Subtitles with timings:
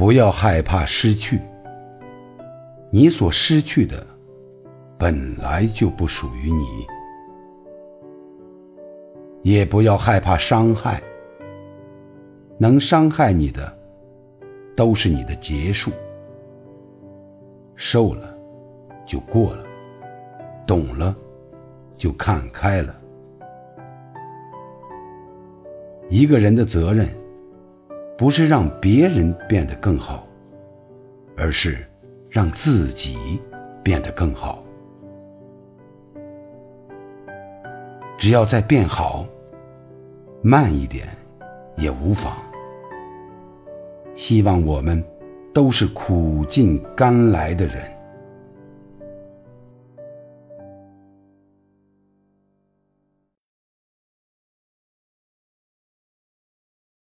[0.00, 1.38] 不要害怕失去。
[2.90, 4.02] 你所失去的，
[4.96, 6.64] 本来就不属于你。
[9.42, 11.02] 也不要害怕伤害。
[12.56, 13.78] 能伤害你的，
[14.74, 15.90] 都是你的结束。
[17.76, 18.34] 受了，
[19.04, 19.62] 就过了；
[20.66, 21.14] 懂了，
[21.94, 22.98] 就看开了。
[26.08, 27.06] 一个人的责任，
[28.20, 30.28] 不是让别人变得更好，
[31.38, 31.78] 而是
[32.28, 33.40] 让自己
[33.82, 34.62] 变得更好。
[38.18, 39.24] 只要在变好，
[40.42, 41.08] 慢一点
[41.78, 42.36] 也无妨。
[44.14, 45.02] 希望我们
[45.54, 47.99] 都是苦尽甘来的人。